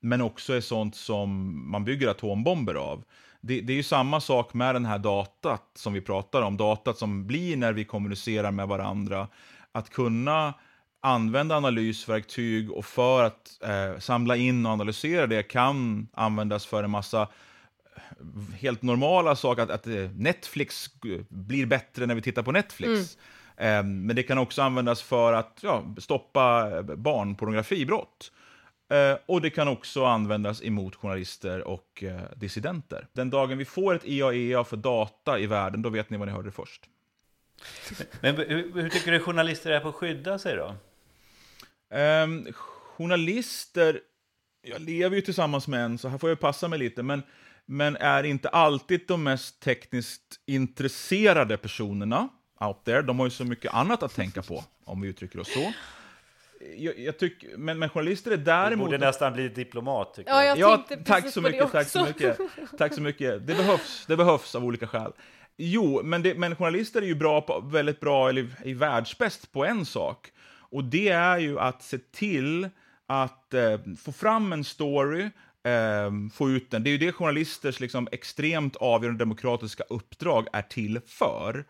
[0.00, 1.30] men också är sånt som
[1.70, 3.04] man bygger atombomber av
[3.40, 6.98] det, det, är ju samma sak med den här datat som vi pratar om, datat
[6.98, 9.28] som blir när vi kommunicerar med varandra.
[9.72, 10.54] Att kunna
[11.00, 16.90] använda analysverktyg och för att eh, samla in och analysera det kan användas för en
[16.90, 20.90] massa eh, helt normala saker, att, att eh, Netflix
[21.28, 22.90] blir bättre när vi tittar på Netflix.
[23.56, 23.78] Mm.
[23.78, 28.32] Eh, men det kan också användas för att ja, stoppa eh, barnpornografibrott.
[28.90, 33.06] Eh, och det kan också användas emot journalister och eh, dissidenter.
[33.12, 36.34] Den dagen vi får ett IAEA för data i världen, då vet ni vad ni
[36.34, 36.82] hörde först.
[38.20, 40.74] Men hur, hur tycker du journalister är på att skydda sig då?
[41.96, 42.52] Eh,
[42.96, 44.00] journalister,
[44.62, 47.22] jag lever ju tillsammans med en, så här får jag passa mig lite, men,
[47.66, 52.28] men är inte alltid de mest tekniskt intresserade personerna
[52.60, 53.02] out there.
[53.02, 55.72] De har ju så mycket annat att tänka på, om vi uttrycker oss så
[56.76, 58.90] jag, jag tycker, men, men journalister är däremot...
[58.90, 60.14] Du borde nästan bli diplomat.
[60.14, 62.38] Tycker ja, jag ja, tack så mycket, tack så mycket.
[62.78, 63.46] Tack så mycket.
[63.46, 65.12] Det behövs, det behövs av olika skäl.
[65.56, 69.64] Jo, men, det, men journalister är ju bra på, väldigt bra, eller är världsbäst på
[69.64, 70.32] en sak.
[70.58, 72.68] Och det är ju att se till
[73.06, 75.30] att eh, få fram en story,
[75.64, 76.84] eh, få ut den.
[76.84, 81.64] Det är ju det journalisters liksom, extremt avgörande demokratiska uppdrag är till för.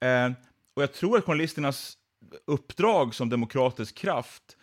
[0.00, 0.30] Eh,
[0.74, 1.96] och jag tror att journalisternas
[2.44, 4.56] uppdrag som demokratisk kraft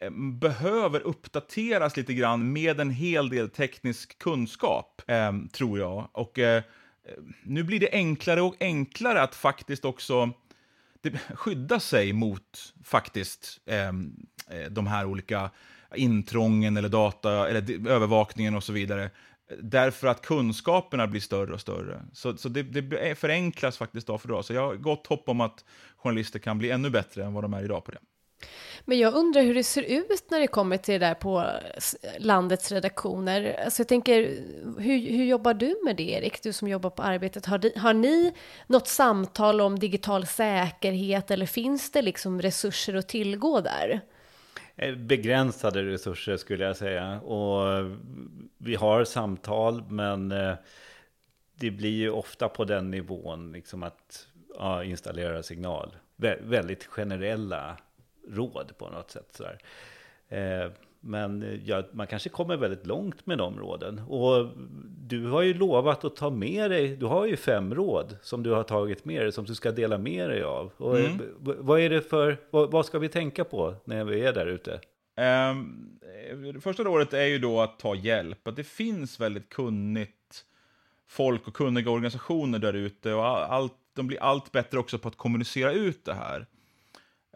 [0.00, 6.08] eh, behöver uppdateras lite grann med en hel del teknisk kunskap, eh, tror jag.
[6.12, 6.62] Och eh, eh
[7.42, 10.30] nu blir det enklare och enklare att faktiskt också
[11.34, 15.50] skydda sig mot faktiskt eh, eh, de här olika
[15.94, 19.10] intrången eller data eller övervakningen och så vidare.
[19.62, 22.02] Därför att kunskaperna blir större och större.
[22.12, 24.44] Så, så det, det förenklas faktiskt dag för dag.
[24.44, 25.64] Så jag har gott hopp om att
[26.02, 27.98] journalister kan bli ännu bättre än vad de är idag på det.
[28.84, 31.46] Men jag undrar hur det ser ut när det kommer till det där på
[32.18, 33.60] landets redaktioner.
[33.64, 34.22] Alltså jag tänker,
[34.78, 37.46] hur, hur jobbar du med det Erik, du som jobbar på Arbetet?
[37.46, 38.34] Har, har ni
[38.66, 44.00] något samtal om digital säkerhet eller finns det liksom resurser att tillgå där?
[44.76, 47.20] Eh, begränsade resurser skulle jag säga.
[47.20, 47.90] Och
[48.58, 50.54] vi har samtal, men eh,
[51.54, 54.26] det blir ju ofta på den nivån, liksom att
[54.60, 55.96] ja, installera signal.
[56.16, 57.76] Vä väldigt generella
[58.28, 59.28] råd på något sätt.
[59.32, 59.58] Sådär.
[60.28, 60.70] Eh,
[61.00, 63.98] men ja, man kanske kommer väldigt långt med de råden.
[63.98, 64.48] Och
[64.98, 68.50] du har ju lovat att ta med dig, du har ju fem råd som du
[68.50, 70.72] har tagit med dig, som du ska dela med dig av.
[70.76, 71.20] Och mm.
[71.40, 74.80] vad är det för, vad, vad, ska vi tänka på när vi är där ute?
[75.50, 78.48] Um, första rådet är ju då att ta hjälp.
[78.48, 80.44] Att det finns väldigt kunnigt
[81.08, 85.16] folk och kunniga organisationer där ute och allt, de blir allt bättre också på att
[85.16, 86.46] kommunicera ut det här.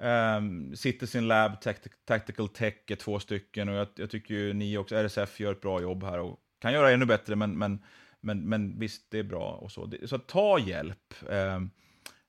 [0.01, 1.61] Ehm, um, Citizen Lab,
[2.05, 5.61] Tactical Tech är två stycken och jag, jag, tycker ju ni också, RSF gör ett
[5.61, 7.83] bra jobb här och kan göra ännu bättre, men, men,
[8.21, 9.93] men, men visst, det är bra och så.
[10.05, 11.15] Så ta hjälp.
[11.29, 11.71] Um,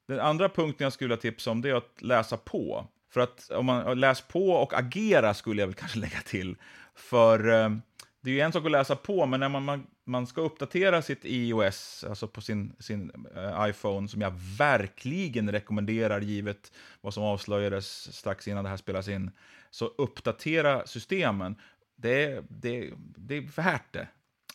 [0.07, 2.87] den andra punkten jag skulle vilja tipsa om det är att läsa på.
[3.13, 6.55] För att om man läser på och agera skulle jag väl kanske lägga till.
[6.95, 7.81] För um,
[8.25, 11.01] det är ju en sak att läsa på, men när man, man, man ska uppdatera
[11.01, 17.23] sitt iOS, alltså på sin, sin uh, iPhone, som jag verkligen rekommenderar givet vad som
[17.23, 19.31] avslöjades strax innan det här spelas in,
[19.71, 21.55] så uppdatera systemen.
[21.95, 24.07] Det, det, det är värt det.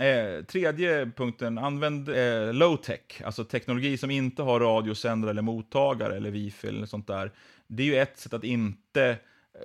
[0.04, 6.30] Eh, tredje punkten, använd eh, low-tech, alltså teknologi som inte har radiosändare eller mottagare eller
[6.30, 7.32] wifi eller sånt där.
[7.66, 9.16] Det är ju ett sätt att inte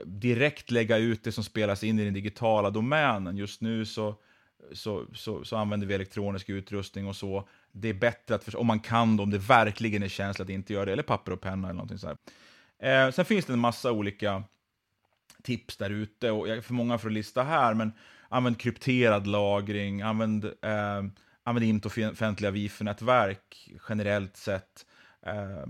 [0.06, 3.38] direkt lägga ut det som spelas in i den digitala domänen.
[3.38, 4.16] Just nu så,
[4.72, 7.48] så, så, så använder vi elektronisk utrustning och så.
[7.72, 10.86] Det är bättre att, om man kan om det verkligen är känsligt att inte göra
[10.86, 12.18] det, eller papper och penna eller någonting sådär.
[12.80, 14.44] Eh, sen finns det en massa olika
[15.44, 17.94] tips där ute, och jag är för många för att lista här, men
[18.30, 21.04] använd krypterad lagring, använd, eh,
[21.44, 24.86] använd inte offentliga wifi-nätverk generellt sett.
[25.26, 25.66] Eh,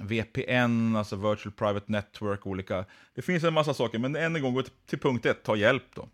[0.00, 2.84] VPN, alltså Virtual Private Network, olika.
[3.14, 5.84] Det finns en massa saker, men än en gång, gå till punkt ett, ta hjälp
[5.94, 6.08] då.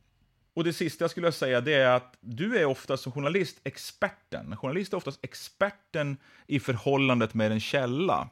[0.55, 4.53] Och det sista jag skulle säga det är att du är oftast som journalist experten.
[4.53, 8.29] En journalist är oftast experten i förhållandet med en källa.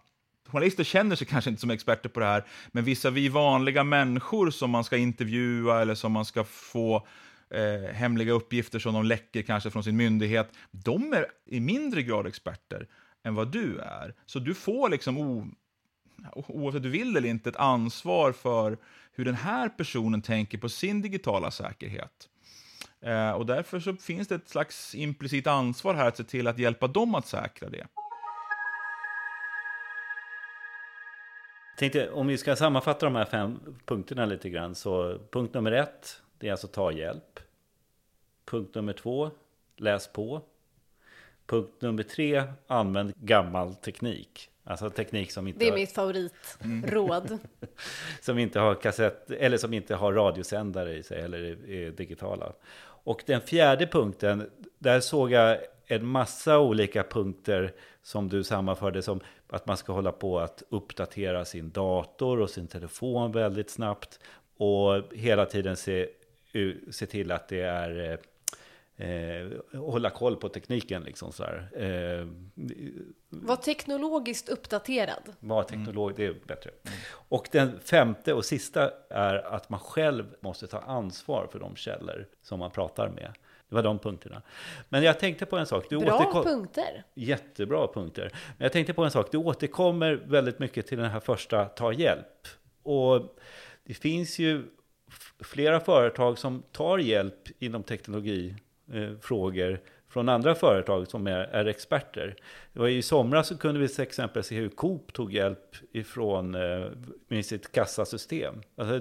[0.48, 4.50] Journalister känner sig kanske inte som experter på det här, men vissa vi vanliga människor
[4.50, 7.06] som man ska intervjua eller som man ska få
[7.50, 12.26] eh, hemliga uppgifter som de läcker kanske från sin myndighet, de är i mindre grad
[12.26, 12.86] experter
[13.22, 14.14] än vad du är.
[14.26, 15.46] Så du får liksom, o,
[16.34, 18.78] oavsett du vill eller inte, ett ansvar för
[19.12, 22.28] hur den här personen tänker på sin digitala säkerhet.
[23.00, 26.58] Eh, och därför så finns det ett slags implicit ansvar här att se till att
[26.58, 27.86] hjälpa dem att säkra det.
[31.78, 36.22] Tänkte, om vi ska sammanfatta de här fem punkterna lite grann så punkt nummer ett,
[36.38, 37.40] det är alltså ta hjälp.
[38.44, 39.30] Punkt nummer två,
[39.76, 40.42] läs på.
[41.46, 44.48] Punkt nummer tre, använd gammal teknik.
[44.64, 47.38] Alltså teknik som inte Det är har, mitt favoritråd.
[48.20, 52.52] som inte har kassett eller som inte har radiosändare i sig eller är, är digitala.
[53.04, 59.20] Och den fjärde punkten, där såg jag en massa olika punkter som du sammanförde som
[59.48, 64.20] att man ska hålla på att uppdatera sin dator och sin telefon väldigt snabbt
[64.56, 66.08] och hela tiden se,
[66.90, 68.18] se till att det är
[69.02, 71.02] eh, hålla koll på tekniken.
[71.02, 71.70] Liksom sådär.
[71.74, 72.26] Eh,
[73.28, 75.32] Var teknologiskt uppdaterad.
[75.40, 76.70] Var teknolog, det är bättre.
[77.12, 82.26] Och den femte och sista är att man själv måste ta ansvar för de källor
[82.42, 83.32] som man pratar med.
[83.68, 84.42] Det var de punkterna.
[84.88, 85.86] Men jag tänkte på en sak.
[85.90, 86.44] Du Bra återkom...
[86.44, 87.04] punkter.
[87.14, 88.30] Jättebra punkter.
[88.32, 89.28] Men jag tänkte på en sak.
[89.30, 92.48] Du återkommer väldigt mycket till den här första ta hjälp.
[92.82, 93.36] Och
[93.84, 94.62] det finns ju
[95.40, 97.82] flera företag som tar hjälp inom
[98.92, 102.36] teknologifrågor från andra företag som är, är experter.
[102.72, 106.54] Det var I somras så kunde vi till exempel se hur Coop tog hjälp ifrån
[106.54, 106.86] eh,
[107.28, 108.54] med sitt kassasystem.
[108.76, 109.00] Alltså,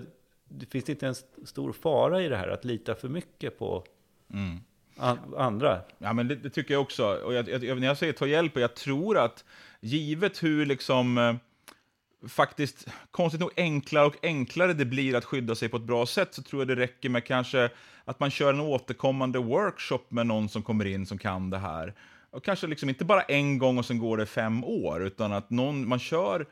[0.50, 3.84] det finns inte en stor fara i det här att lita för mycket på
[4.34, 4.60] Mm.
[5.38, 5.82] andra.
[5.98, 7.06] Ja, men det, det, tycker jag också.
[7.06, 9.46] Och jag, jag, när jag säger ta hjälp, jag tror att
[9.82, 11.36] givet hur liksom eh,
[12.28, 16.34] faktiskt konstigt nog enklare och enklare det blir att skydda sig på ett bra sätt,
[16.34, 17.70] så tror jag det räcker med kanske
[18.06, 21.94] att man kör en återkommande workshop med någon som kommer in som kan det här.
[22.32, 25.50] Och kanske liksom inte bara en gång och sen går det fem år, utan att
[25.50, 26.46] någon, man kör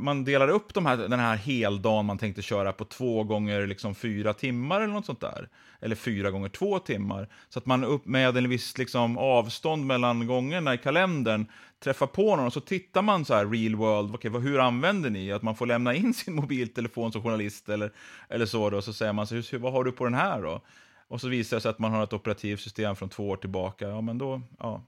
[0.00, 3.94] man delar upp de här, den här heldagen man tänkte köra på två gånger liksom
[3.94, 5.48] fyra timmar eller något sånt där.
[5.80, 7.28] Eller fyra gånger två timmar.
[7.48, 11.46] Så att man upp med en viss liksom avstånd mellan gångerna i kalendern
[11.84, 15.32] träffar på någon och så tittar man så här real world, okay, hur använder ni?
[15.32, 17.92] Att man får lämna in sin mobiltelefon som journalist eller,
[18.28, 20.60] eller så då, så säger man så hur, vad har du på den här då?
[21.10, 24.00] Och så visar det sig att man har ett operativsystem från två år tillbaka, ja
[24.00, 24.82] men då, ja,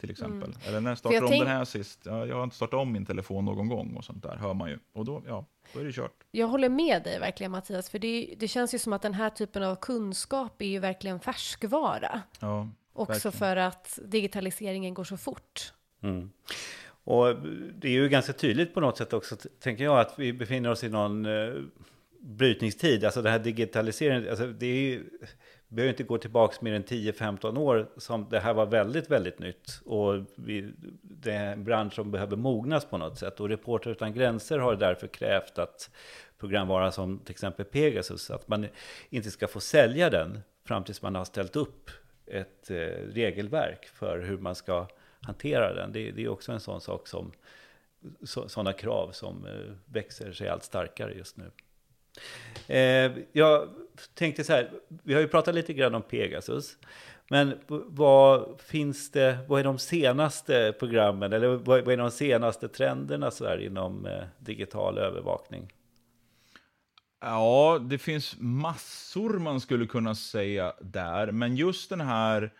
[0.00, 0.48] till exempel.
[0.48, 0.68] Mm.
[0.68, 1.44] Eller när startade om tänk...
[1.44, 2.00] den här sist?
[2.04, 4.70] Ja, jag har inte startat om min telefon någon gång och sånt där, hör man
[4.70, 4.78] ju.
[4.92, 6.12] Och då, ja, då är det kört.
[6.30, 9.30] Jag håller med dig verkligen Mattias, för det, det känns ju som att den här
[9.30, 12.22] typen av kunskap är ju verkligen färskvara.
[12.40, 13.32] Ja, Också verkligen.
[13.32, 15.72] för att digitaliseringen går så fort.
[16.02, 16.30] Mm.
[17.04, 17.36] Och
[17.74, 20.84] det är ju ganska tydligt på något sätt också, tänker jag, att vi befinner oss
[20.84, 21.54] i någon eh,
[22.20, 23.04] brytningstid.
[23.04, 25.04] Alltså den här digitaliseringen, alltså det är ju
[25.70, 29.38] vi behöver inte gå tillbaka mer än 10-15 år som det här var väldigt, väldigt
[29.38, 29.80] nytt.
[29.84, 33.40] Och vi, det är en bransch som behöver mognas på något sätt.
[33.40, 35.90] Och Reporter utan gränser har därför krävt att
[36.38, 38.66] programvara som till exempel Pegasus, att man
[39.10, 41.90] inte ska få sälja den fram tills man har ställt upp
[42.26, 42.76] ett eh,
[43.12, 44.86] regelverk för hur man ska
[45.20, 45.92] hantera den.
[45.92, 47.32] Det, det är också en sån sak som
[48.22, 51.50] sådana krav som eh, växer sig allt starkare just nu.
[52.66, 53.68] Eh, jag
[54.14, 54.70] tänkte så här,
[55.02, 56.76] vi har ju pratat lite grann om Pegasus.
[57.30, 63.30] Men vad finns det, vad är de senaste programmen eller vad är de senaste trenderna
[63.30, 65.72] så där inom eh, digital övervakning?
[67.20, 72.52] Ja, det finns massor man skulle kunna säga där, men just den här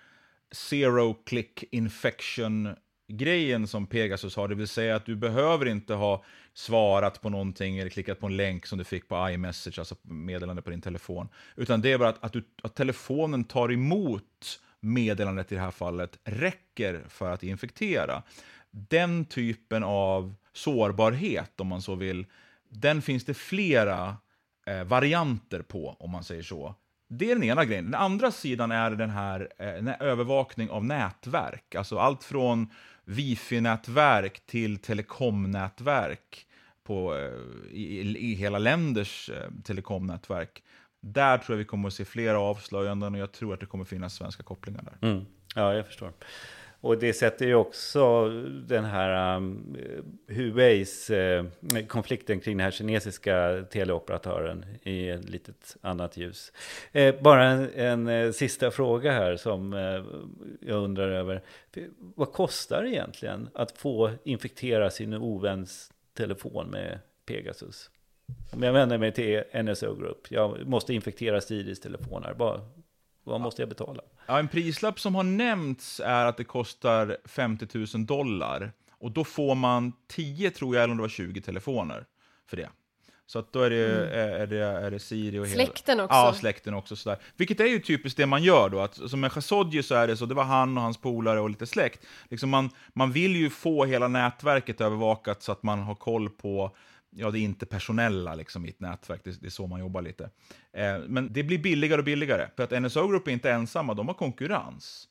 [0.53, 2.77] zero click infection
[3.09, 7.79] grejen som Pegasus har, det vill säga att du behöver inte ha svarat på någonting
[7.79, 11.29] eller klickat på en länk som du fick på iMessage, alltså meddelande på din telefon.
[11.57, 15.71] Utan det är bara att, att, du, att telefonen tar emot meddelandet i det här
[15.71, 18.23] fallet räcker för att infektera.
[18.71, 22.27] Den typen av sårbarhet, om man så vill,
[22.69, 24.17] den finns det flera
[24.67, 26.75] eh, varianter på, om man säger så.
[27.09, 27.85] Det är den ena grejen.
[27.85, 31.75] Den andra sidan är den här eh, övervakning av nätverk.
[31.75, 32.71] Alltså allt från
[33.05, 36.47] wifi-nätverk till telekomnätverk
[36.85, 40.63] på, eh, i, i hela länders eh, telekomnätverk.
[41.01, 43.85] Där tror jag vi kommer att se flera avslöjanden och jag tror att det kommer
[43.85, 45.09] finnas svenska kopplingar där.
[45.09, 45.25] Mm.
[45.55, 46.13] Ja, jag förstår.
[46.83, 48.29] Och det sätter ju också
[48.69, 49.77] den här um,
[50.29, 51.45] Huaweis uh, eh,
[51.89, 56.53] konflikten kring den här kinesiska teleoperatören i ett litet annat ljus.
[56.93, 60.05] Eh, bara en, en eh, sista fråga här som eh,
[60.61, 61.43] jag undrar över.
[61.99, 67.91] Vad kostar det egentligen att få infektera sin oväns telefon med Pegasus?
[68.53, 72.61] Om jag vänder mig till NSO Group, jag måste infektera Stiris telefoner, vad,
[73.25, 74.03] vad måste jag betala?
[74.31, 78.73] Ja, en prislapp som har nämnts är att det kostar 50 000 dollar.
[78.99, 82.07] Och då får man 10, tror jag, eller om det var 20 telefoner
[82.47, 82.69] för det.
[83.27, 84.43] Så att då är det, mm.
[84.43, 86.17] är det, är det Siri och Släkten hela, också.
[86.17, 86.97] Ja, släkten också.
[86.97, 87.19] Sådär.
[87.37, 88.81] Vilket är ju typiskt det man gör då.
[88.81, 91.51] Att, som med Khashoggi så är det så, det var han och hans polare och
[91.51, 92.07] lite släkt.
[92.29, 96.77] Liksom man, man vill ju få hela nätverket övervakat så att man har koll på
[97.11, 100.03] ja, det är inte personella liksom, i ett nätverk, det, det är så man jobbar
[100.03, 100.31] lite.
[100.73, 104.09] Eh, men det blir billigare och billigare, för att NSO Group är inte ensamma, de
[104.09, 105.09] har konkurrens.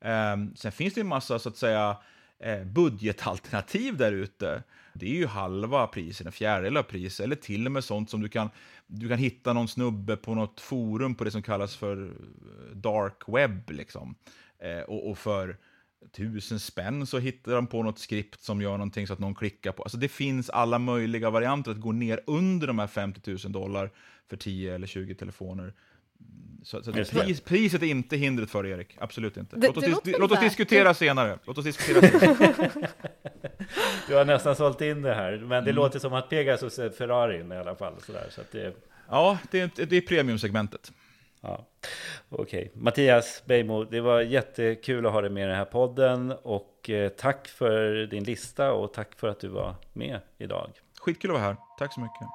[0.00, 1.96] Eh, sen finns det en massa, så att säga,
[2.38, 4.62] eh, budgetalternativ där ute.
[4.94, 8.20] Det är ju halva priset, en fjärdedel av priset, eller till och med sånt som
[8.20, 8.50] du kan,
[8.86, 13.22] du kan hitta någon snubbe på något forum på det som kallas för eh, dark
[13.26, 14.14] web, liksom.
[14.58, 15.56] Eh, och, och för
[16.12, 19.72] tusen spänn så hittar de på något skript som gör någonting så att någon klickar
[19.72, 19.82] på.
[19.82, 23.90] Alltså det finns alla möjliga varianter att gå ner under de här 50 000 dollar
[24.28, 25.72] för 10 eller 20 telefoner.
[26.64, 29.56] Så, så pris, priset är inte hindret för Erik, absolut inte.
[29.56, 30.94] Det, låt oss, dis låt oss diskutera det...
[30.94, 31.38] senare.
[31.44, 32.70] Låt oss diskutera senare.
[34.08, 35.74] du har nästan sålt in det här, men det mm.
[35.74, 37.94] låter som att Pegasus är Ferrarin i alla fall.
[38.06, 38.74] Sådär, så det...
[39.08, 40.92] Ja, det är, det är premiumsegmentet.
[41.42, 41.66] Ja.
[42.28, 42.82] Okej, okay.
[42.82, 47.08] Mattias Beijmo, det var jättekul att ha dig med i den här podden och eh,
[47.08, 50.70] tack för din lista och tack för att du var med idag.
[51.00, 52.28] Skitkul att vara här, tack så mycket.